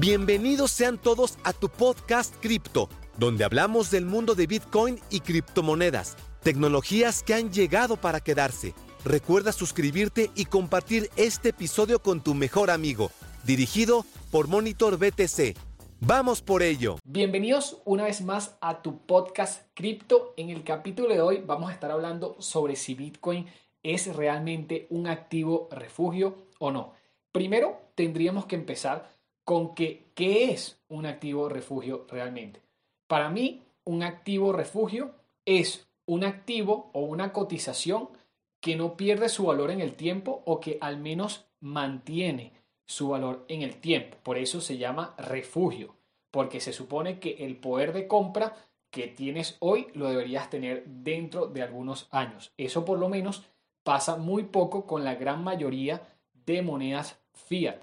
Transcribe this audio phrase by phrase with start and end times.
[0.00, 6.16] Bienvenidos sean todos a tu podcast Cripto, donde hablamos del mundo de Bitcoin y criptomonedas,
[6.42, 8.72] tecnologías que han llegado para quedarse.
[9.04, 13.10] Recuerda suscribirte y compartir este episodio con tu mejor amigo,
[13.44, 15.54] dirigido por Monitor BTC.
[16.00, 16.96] Vamos por ello.
[17.04, 20.32] Bienvenidos una vez más a tu podcast Cripto.
[20.38, 23.48] En el capítulo de hoy vamos a estar hablando sobre si Bitcoin
[23.82, 26.94] es realmente un activo refugio o no.
[27.32, 29.19] Primero tendríamos que empezar
[29.50, 32.62] con que, qué es un activo refugio realmente.
[33.08, 35.10] Para mí, un activo refugio
[35.44, 38.10] es un activo o una cotización
[38.60, 42.52] que no pierde su valor en el tiempo o que al menos mantiene
[42.86, 44.18] su valor en el tiempo.
[44.22, 45.96] Por eso se llama refugio,
[46.30, 48.54] porque se supone que el poder de compra
[48.92, 52.52] que tienes hoy lo deberías tener dentro de algunos años.
[52.56, 53.42] Eso por lo menos
[53.82, 56.02] pasa muy poco con la gran mayoría
[56.46, 57.82] de monedas fiat.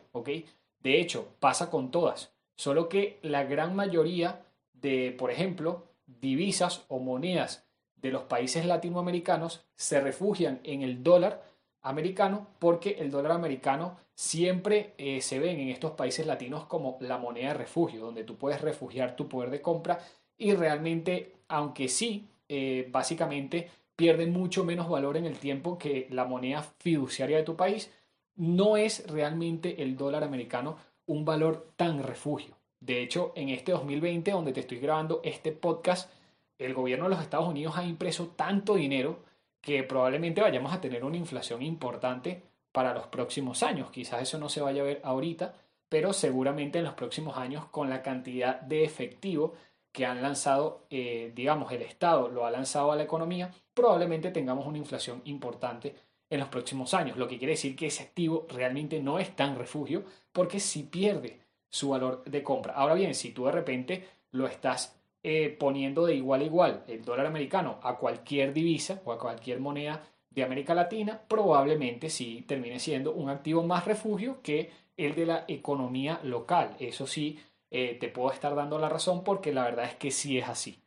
[0.87, 6.99] De hecho, pasa con todas, solo que la gran mayoría de, por ejemplo, divisas o
[6.99, 7.67] monedas
[7.97, 11.43] de los países latinoamericanos se refugian en el dólar
[11.81, 17.17] americano porque el dólar americano siempre eh, se ven en estos países latinos como la
[17.17, 19.99] moneda de refugio, donde tú puedes refugiar tu poder de compra
[20.37, 26.23] y realmente, aunque sí, eh, básicamente pierde mucho menos valor en el tiempo que la
[26.23, 27.91] moneda fiduciaria de tu país,
[28.37, 32.55] no es realmente el dólar americano un valor tan refugio.
[32.79, 36.11] De hecho, en este 2020, donde te estoy grabando este podcast,
[36.57, 39.19] el gobierno de los Estados Unidos ha impreso tanto dinero
[39.61, 43.89] que probablemente vayamos a tener una inflación importante para los próximos años.
[43.89, 45.55] Quizás eso no se vaya a ver ahorita,
[45.89, 49.53] pero seguramente en los próximos años con la cantidad de efectivo
[49.91, 54.67] que han lanzado, eh, digamos, el Estado lo ha lanzado a la economía, probablemente tengamos
[54.67, 55.95] una inflación importante
[56.29, 59.55] en los próximos años, lo que quiere decir que ese activo realmente no es tan
[59.57, 62.73] refugio porque si pierde su valor de compra.
[62.73, 67.03] Ahora bien, si tú de repente lo estás eh, poniendo de igual a igual el
[67.03, 72.79] dólar americano a cualquier divisa o a cualquier moneda de América Latina, probablemente sí termine
[72.79, 76.75] siendo un activo más refugio que el de la economía local.
[76.79, 77.39] Eso sí,
[77.71, 80.79] eh, te puedo estar dando la razón porque la verdad es que sí es así.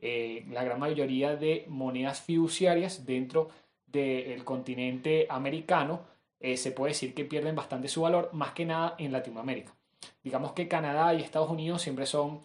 [0.00, 3.48] Eh, la gran mayoría de monedas fiduciarias dentro
[3.90, 6.00] del continente americano
[6.40, 9.74] eh, se puede decir que pierden bastante su valor, más que nada en Latinoamérica.
[10.22, 12.42] Digamos que Canadá y Estados Unidos siempre son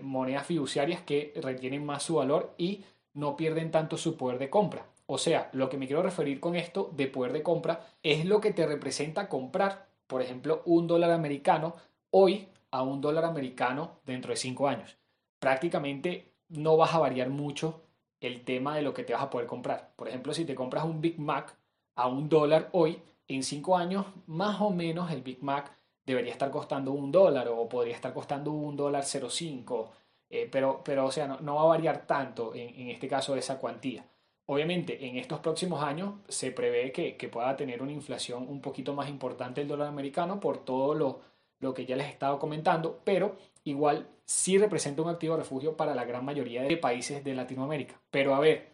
[0.00, 2.82] monedas fiduciarias que retienen más su valor y
[3.12, 4.86] no pierden tanto su poder de compra.
[5.12, 8.40] O sea, lo que me quiero referir con esto de poder de compra es lo
[8.40, 11.74] que te representa comprar, por ejemplo, un dólar americano
[12.10, 14.96] hoy a un dólar americano dentro de cinco años.
[15.40, 17.82] Prácticamente no vas a variar mucho
[18.20, 19.92] el tema de lo que te vas a poder comprar.
[19.96, 21.56] Por ejemplo, si te compras un Big Mac
[21.94, 25.72] a un dólar hoy, en cinco años, más o menos el Big Mac
[26.04, 29.88] debería estar costando un dólar o podría estar costando un dólar 0,5.
[30.30, 33.58] Eh, pero, pero, o sea, no, va a variar tanto en, en, este caso esa
[33.58, 34.04] cuantía.
[34.46, 38.94] Obviamente, en estos próximos años se prevé que, que pueda tener una inflación un poquito
[38.94, 41.20] más importante el dólar americano por todo lo,
[41.60, 45.92] lo que ya les he estado comentando, pero igual sí representa un activo refugio para
[45.92, 48.00] la gran mayoría de países de Latinoamérica.
[48.12, 48.68] Pero a ver,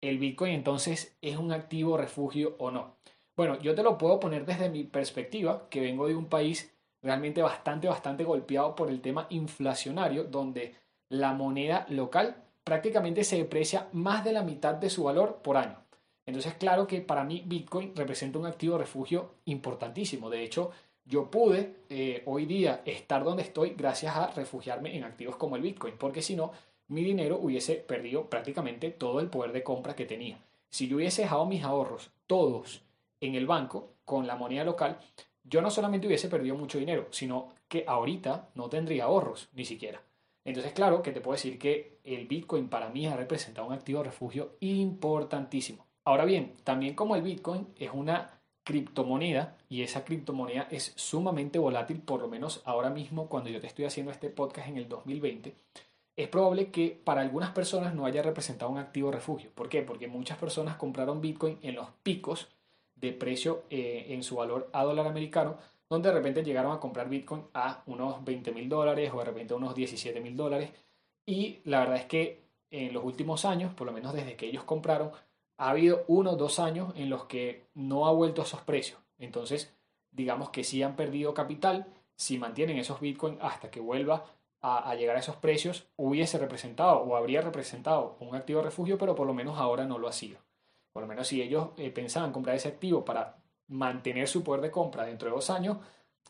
[0.00, 2.96] ¿el Bitcoin entonces es un activo refugio o no?
[3.36, 7.42] Bueno, yo te lo puedo poner desde mi perspectiva, que vengo de un país realmente
[7.42, 10.74] bastante, bastante golpeado por el tema inflacionario, donde
[11.10, 15.76] la moneda local prácticamente se deprecia más de la mitad de su valor por año.
[16.24, 20.30] Entonces, claro que para mí Bitcoin representa un activo refugio importantísimo.
[20.30, 20.70] De hecho,
[21.04, 25.62] yo pude eh, hoy día estar donde estoy gracias a refugiarme en activos como el
[25.62, 26.52] Bitcoin, porque si no,
[26.88, 30.38] mi dinero hubiese perdido prácticamente todo el poder de compra que tenía.
[30.70, 32.82] Si yo hubiese dejado mis ahorros todos
[33.20, 34.98] en el banco con la moneda local,
[35.44, 40.02] yo no solamente hubiese perdido mucho dinero, sino que ahorita no tendría ahorros ni siquiera.
[40.44, 44.02] Entonces, claro que te puedo decir que el Bitcoin para mí ha representado un activo
[44.02, 45.86] refugio importantísimo.
[46.04, 52.00] Ahora bien, también como el Bitcoin es una criptomoneda y esa criptomoneda es sumamente volátil,
[52.00, 55.54] por lo menos ahora mismo cuando yo te estoy haciendo este podcast en el 2020,
[56.16, 59.50] es probable que para algunas personas no haya representado un activo refugio.
[59.54, 59.82] ¿Por qué?
[59.82, 62.48] Porque muchas personas compraron Bitcoin en los picos
[62.94, 65.58] de precio eh, en su valor a dólar americano,
[65.88, 69.54] donde de repente llegaron a comprar Bitcoin a unos 20 mil dólares o de repente
[69.54, 70.70] a unos 17 mil dólares.
[71.26, 74.64] Y la verdad es que en los últimos años, por lo menos desde que ellos
[74.64, 75.10] compraron,
[75.56, 78.98] ha habido uno o dos años en los que no ha vuelto a esos precios.
[79.18, 79.74] Entonces,
[80.10, 81.86] digamos que si han perdido capital,
[82.16, 84.24] si mantienen esos bitcoins hasta que vuelva
[84.60, 89.26] a, llegar a esos precios, hubiese representado o habría representado un activo refugio, pero por
[89.26, 90.38] lo menos ahora no lo ha sido.
[90.92, 93.36] Por lo menos si ellos eh, pensaban comprar ese activo para
[93.66, 95.78] mantener su poder de compra dentro de dos años,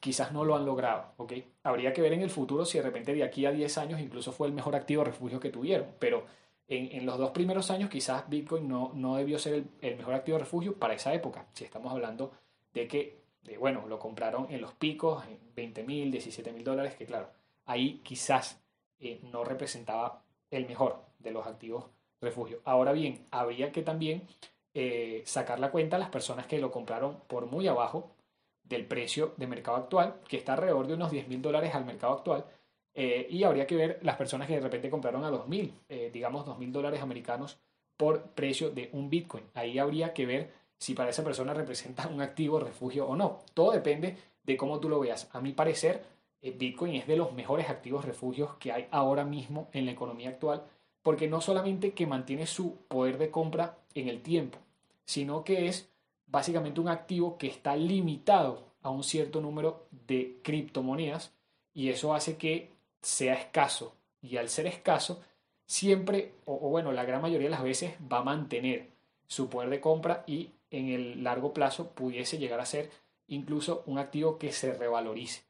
[0.01, 1.33] quizás no lo han logrado, ¿ok?
[1.63, 4.33] Habría que ver en el futuro si de repente de aquí a 10 años incluso
[4.33, 6.27] fue el mejor activo refugio que tuvieron, pero
[6.69, 10.75] en, los dos primeros años quizás Bitcoin no, no debió ser el, mejor activo refugio
[10.79, 12.33] para esa época, si estamos hablando
[12.73, 13.23] de que,
[13.59, 17.29] bueno, lo compraron en los picos, en 20 mil, 17 mil dólares, que claro,
[17.67, 18.61] ahí quizás
[18.99, 21.85] eh, no representaba el mejor de los activos
[22.21, 22.61] refugio.
[22.65, 24.27] Ahora bien, habría que también
[24.73, 28.11] eh, sacar la cuenta a las personas que lo compraron por muy abajo
[28.65, 32.15] del precio de mercado actual, que está alrededor de unos 10 mil dólares al mercado
[32.15, 32.47] actual,
[32.95, 35.75] eh, y habría que ver las personas que de repente compraron a 2 mil,
[36.13, 37.59] digamos 2 mil dólares americanos
[37.97, 39.45] por precio de un Bitcoin.
[39.55, 43.41] Ahí habría que ver si para esa persona representa un activo refugio o no.
[43.55, 45.29] Todo depende de cómo tú lo veas.
[45.33, 46.05] A mi parecer,
[46.43, 50.31] eh, Bitcoin es de los mejores activos refugios que hay ahora mismo en la economía
[50.31, 50.65] actual,
[51.03, 54.59] porque no solamente que mantiene su poder de compra en el tiempo,
[55.05, 55.91] sino que es
[56.27, 61.33] básicamente un activo que está limitado a un cierto número de criptomonedas
[61.73, 62.74] y eso hace que
[63.05, 63.95] sea escaso.
[64.23, 65.23] Y al ser escaso,
[65.67, 68.89] siempre, o, bueno, la gran mayoría de las veces va a mantener
[69.27, 72.91] su poder de compra y en el largo plazo pudiese llegar a ser
[73.29, 75.43] incluso un activo que se revalorice.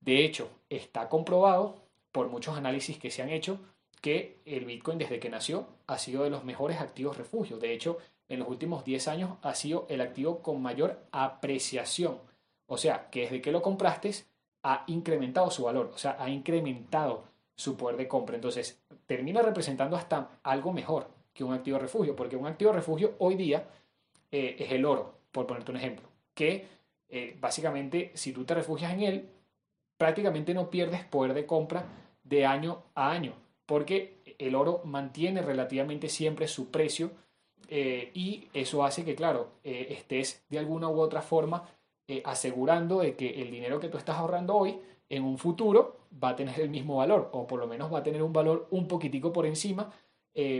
[0.00, 1.76] De hecho, está comprobado
[2.12, 3.60] por muchos análisis que se han hecho
[4.00, 7.58] que el Bitcoin desde que nació ha sido de los mejores activos refugio.
[7.58, 7.98] De hecho,
[8.28, 12.18] en los últimos 10 años ha sido el activo con mayor apreciación.
[12.66, 14.14] O sea, que desde que lo compraste
[14.62, 17.24] ha incrementado su valor, o sea, ha incrementado
[17.54, 18.36] su poder de compra.
[18.36, 23.34] Entonces, termina representando hasta algo mejor que un activo refugio, porque un activo refugio hoy
[23.34, 23.68] día
[24.30, 26.66] eh, es el oro, por ponerte un ejemplo, que
[27.08, 29.28] eh, básicamente si tú te refugias en él,
[29.96, 31.84] prácticamente no pierdes poder de compra
[32.22, 33.34] de año a año,
[33.66, 37.10] porque el oro mantiene relativamente siempre su precio
[37.68, 41.68] eh, y eso hace que, claro, estés de alguna u otra forma
[42.08, 46.30] eh, asegurando de que el dinero que tú estás ahorrando hoy, en un futuro, va
[46.30, 48.86] a tener el mismo valor, o por lo menos va a tener un valor un
[48.86, 49.92] poquitico por encima,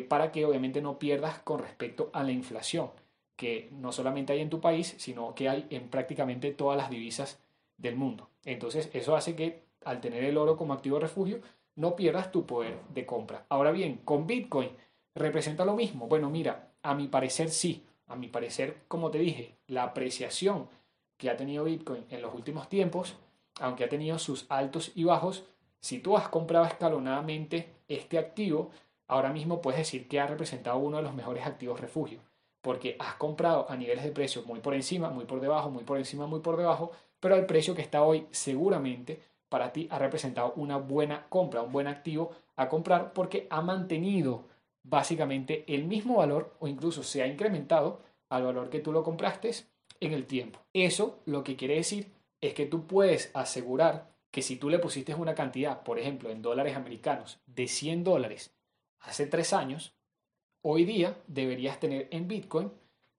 [0.08, 2.90] para que obviamente no pierdas con respecto a la inflación,
[3.37, 7.40] que no solamente hay en tu país, sino que hay en prácticamente todas las divisas
[7.78, 8.28] del mundo.
[8.44, 11.40] Entonces, eso hace que al tener el oro como activo refugio,
[11.76, 13.46] no pierdas tu poder de compra.
[13.48, 14.70] Ahora bien, con Bitcoin,
[15.14, 16.08] ¿representa lo mismo?
[16.08, 17.87] Bueno, mira, a mi parecer sí.
[18.06, 20.69] A mi parecer, como te dije, la apreciación
[21.20, 23.14] que ha tenido Bitcoin en los últimos tiempos,
[23.61, 25.44] aunque ha tenido sus altos y bajos,
[25.81, 28.70] si tú has comprado escalonadamente este activo,
[29.06, 32.20] ahora mismo puedes decir que ha representado uno de los mejores activos refugio,
[32.62, 35.99] porque has comprado a niveles de precio muy por encima, muy por debajo, muy por
[35.99, 36.90] encima, muy por debajo,
[37.20, 39.20] pero el precio que está hoy seguramente
[39.50, 44.44] para ti ha representado una buena compra, un buen activo a comprar porque ha mantenido
[44.82, 48.00] básicamente el mismo valor o incluso se ha incrementado
[48.31, 49.50] al valor que tú lo compraste
[50.00, 50.61] en el tiempo.
[50.73, 52.11] Eso lo que quiere decir
[52.41, 56.43] es que tú puedes asegurar que si tú le pusiste una cantidad, por ejemplo, en
[56.43, 58.55] dólares americanos, de 100 dólares
[59.00, 59.94] hace tres años,
[60.62, 62.70] hoy día deberías tener en Bitcoin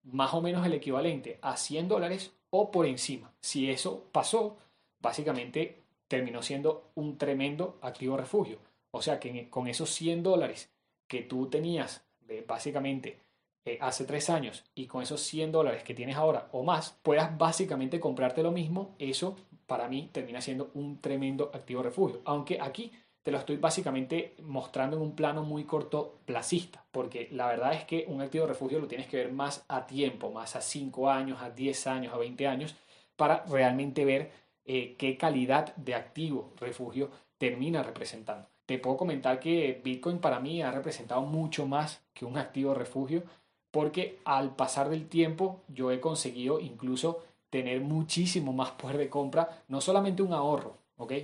[0.03, 3.33] más o menos el equivalente a 100 dólares o por encima.
[3.41, 4.57] Si eso pasó,
[4.99, 8.59] básicamente terminó siendo un tremendo activo refugio.
[8.91, 10.69] O sea que con esos 100 dólares
[11.07, 12.03] que tú tenías
[12.47, 13.19] básicamente
[13.65, 17.37] eh, hace tres años y con esos 100 dólares que tienes ahora o más, puedas
[17.37, 19.35] básicamente comprarte lo mismo, eso
[19.67, 22.21] para mí termina siendo un tremendo activo refugio.
[22.25, 22.91] Aunque aquí
[23.23, 27.85] te lo estoy básicamente mostrando en un plano muy corto placista, porque la verdad es
[27.85, 31.41] que un activo refugio lo tienes que ver más a tiempo, más a 5 años,
[31.41, 32.75] a 10 años, a 20 años,
[33.15, 34.31] para realmente ver
[34.65, 38.49] eh, qué calidad de activo refugio termina representando.
[38.65, 43.23] Te puedo comentar que Bitcoin para mí ha representado mucho más que un activo refugio,
[43.71, 49.63] porque al pasar del tiempo yo he conseguido incluso tener muchísimo más poder de compra,
[49.67, 50.77] no solamente un ahorro,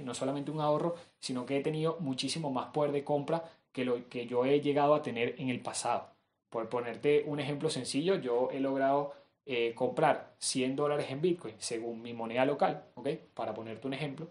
[0.03, 4.09] no solamente un ahorro, sino que he tenido muchísimo más poder de compra que lo
[4.09, 6.09] que yo he llegado a tener en el pasado.
[6.49, 9.13] Por ponerte un ejemplo sencillo, yo he logrado
[9.45, 12.85] eh, comprar 100 dólares en Bitcoin según mi moneda local.
[13.33, 14.29] Para ponerte un ejemplo,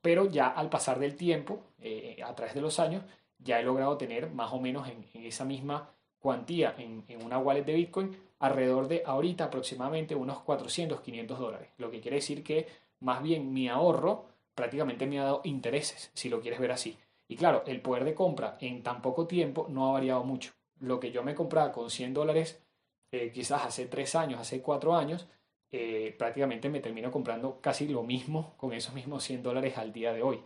[0.00, 3.02] pero ya al pasar del tiempo, eh, a través de los años,
[3.38, 5.88] ya he logrado tener más o menos en, esa misma
[6.22, 11.68] cuantía en, en, una wallet de Bitcoin alrededor de ahorita aproximadamente unos 400, 500 dólares.
[11.76, 12.66] Lo que quiere decir que
[13.00, 16.96] más bien mi ahorro prácticamente me ha dado intereses, si lo quieres ver así.
[17.28, 20.52] Y claro, el poder de compra en tan poco tiempo no ha variado mucho.
[20.80, 22.62] Lo que yo me compraba con 100 dólares
[23.10, 25.26] eh, quizás hace 3 años, hace 4 años,
[25.70, 30.12] eh, prácticamente me termino comprando casi lo mismo con esos mismos 100 dólares al día
[30.12, 30.40] de hoy.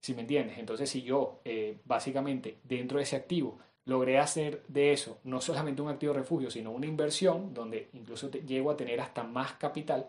[0.00, 0.58] Si me entiendes?
[0.58, 5.82] Entonces, si yo eh, básicamente dentro de ese activo logré hacer de eso no solamente
[5.82, 10.06] un activo refugio, sino una inversión donde incluso llego a tener hasta más capital,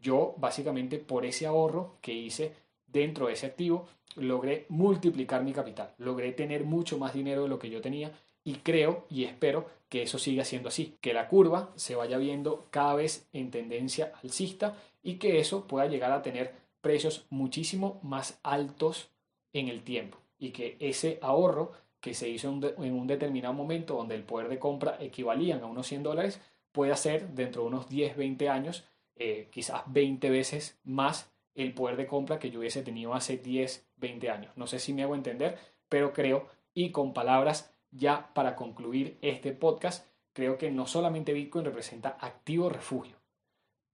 [0.00, 2.54] Yo básicamente por ese ahorro que hice
[2.86, 7.58] dentro de ese activo, logré multiplicar mi capital, logré tener mucho más dinero de lo
[7.58, 8.12] que yo tenía
[8.44, 12.66] y creo y espero que eso siga siendo así, que la curva se vaya viendo
[12.70, 18.38] cada vez en tendencia alcista y que eso pueda llegar a tener precios muchísimo más
[18.42, 19.10] altos
[19.52, 24.14] en el tiempo y que ese ahorro que se hizo en un determinado momento donde
[24.14, 26.40] el poder de compra equivalían a unos 100 dólares
[26.72, 28.86] pueda ser dentro de unos 10, 20 años,
[29.16, 33.88] eh, quizás 20 veces más el poder de compra que yo hubiese tenido hace 10,
[33.96, 34.52] 20 años.
[34.56, 39.52] No sé si me hago entender, pero creo, y con palabras ya para concluir este
[39.52, 43.16] podcast, creo que no solamente Bitcoin representa activo refugio,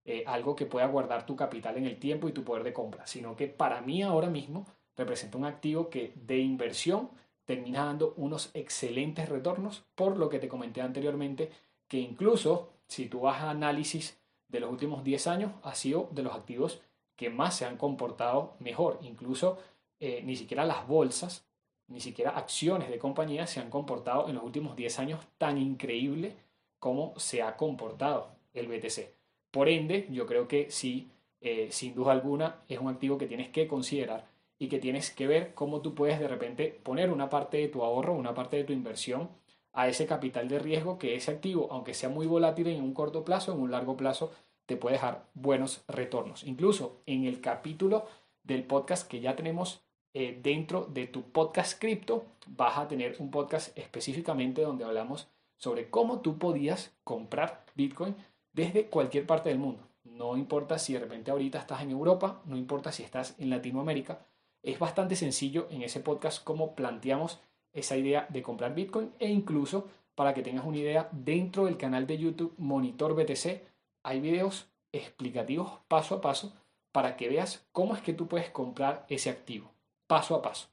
[0.04, 3.06] eh, algo que pueda guardar tu capital en el tiempo y tu poder de compra,
[3.06, 7.10] sino que para mí ahora mismo representa un activo que de inversión
[7.44, 11.50] termina dando unos excelentes retornos, por lo que te comenté anteriormente,
[11.88, 16.22] que incluso si tú vas a análisis de los últimos 10 años, ha sido de
[16.22, 16.80] los activos
[17.16, 18.98] que más se han comportado mejor.
[19.02, 19.58] Incluso
[20.00, 21.46] eh, ni siquiera las bolsas,
[21.88, 26.36] ni siquiera acciones de compañías se han comportado en los últimos 10 años tan increíble
[26.78, 29.10] como se ha comportado el BTC.
[29.50, 31.10] Por ende, yo creo que sí,
[31.40, 34.26] eh, sin duda alguna, es un activo que tienes que considerar
[34.58, 37.82] y que tienes que ver cómo tú puedes de repente poner una parte de tu
[37.82, 39.30] ahorro, una parte de tu inversión
[39.72, 43.24] a ese capital de riesgo que ese activo, aunque sea muy volátil en un corto
[43.24, 44.32] plazo, en un largo plazo,
[44.66, 46.44] te puede dejar buenos retornos.
[46.44, 48.06] Incluso en el capítulo
[48.42, 49.82] del podcast que ya tenemos
[50.14, 55.90] eh, dentro de tu podcast cripto, vas a tener un podcast específicamente donde hablamos sobre
[55.90, 58.14] cómo tú podías comprar Bitcoin
[58.52, 59.82] desde cualquier parte del mundo.
[60.04, 64.24] No importa si de repente ahorita estás en Europa, no importa si estás en Latinoamérica.
[64.64, 67.38] Es bastante sencillo en ese podcast cómo planteamos
[67.74, 72.06] esa idea de comprar Bitcoin e incluso para que tengas una idea dentro del canal
[72.06, 73.60] de YouTube Monitor BTC
[74.02, 76.54] hay videos explicativos paso a paso
[76.92, 79.70] para que veas cómo es que tú puedes comprar ese activo,
[80.06, 80.68] paso a paso.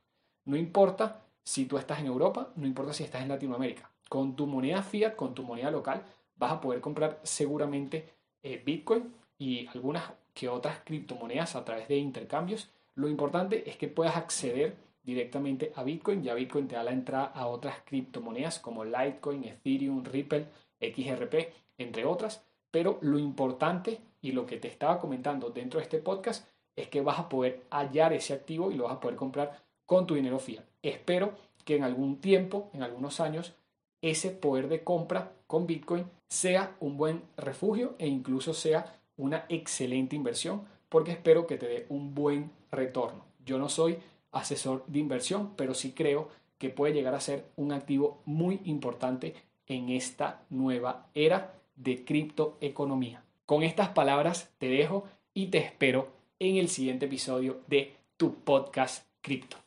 [0.46, 3.92] No importa si tú estás en Europa, no importa si estás en Latinoamérica.
[4.08, 6.02] Con tu moneda fiat, con tu moneda local,
[6.38, 8.08] vas a poder comprar seguramente
[8.42, 12.70] eh, Bitcoin y algunas que otras criptomonedas a través de intercambios.
[12.96, 16.24] Lo importante es que puedas acceder directamente a Bitcoin.
[16.24, 20.48] Ya Bitcoin te da la entrada a otras criptomonedas como Litecoin, Ethereum, Ripple,
[20.80, 22.44] XRP, entre otras.
[22.70, 27.02] Pero lo importante y lo que te estaba comentando dentro de este podcast es que
[27.02, 30.40] vas a poder hallar ese activo y lo vas a poder comprar con tu dinero
[30.40, 30.64] fiat.
[30.82, 31.34] Espero
[31.66, 33.54] que en algún tiempo, en algunos años,
[34.02, 40.16] ese poder de compra con Bitcoin sea un buen refugio e incluso sea una excelente
[40.16, 43.26] inversión porque espero que te dé un buen retorno.
[43.46, 43.98] Yo no soy
[44.32, 49.36] asesor de inversión, pero sí creo que puede llegar a ser un activo muy importante
[49.68, 53.24] en esta nueva era de criptoeconomía.
[53.46, 56.10] Con estas palabras te dejo y te espero
[56.40, 59.58] en el siguiente episodio de tu podcast Cripto.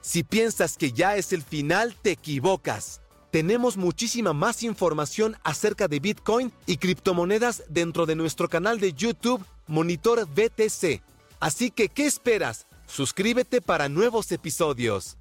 [0.00, 3.00] Si piensas que ya es el final, te equivocas.
[3.30, 9.44] Tenemos muchísima más información acerca de Bitcoin y criptomonedas dentro de nuestro canal de YouTube
[9.66, 11.11] Monitor BTC.
[11.42, 12.68] Así que, ¿qué esperas?
[12.86, 15.10] Suscríbete para nuevos episodios.